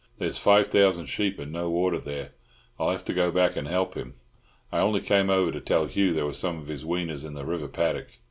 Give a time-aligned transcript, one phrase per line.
[0.17, 2.31] There's five thousand sheep, and no water there;
[2.79, 4.15] I'll have to go back and help him.
[4.71, 7.45] I only came over to tell Hugh there were some of his weaners in the
[7.45, 8.07] river paddock.